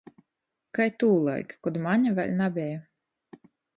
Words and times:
Kai 0.77 0.87
tūlaik, 1.03 1.53
kod 1.67 1.77
mane 1.89 2.17
vēļ 2.21 2.33
nabeja. 2.41 2.81